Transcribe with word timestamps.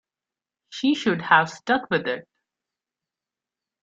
She 0.69 0.95
should 0.95 1.21
have 1.21 1.47
stuck 1.47 1.87
with 1.91 2.07
it. 2.07 2.27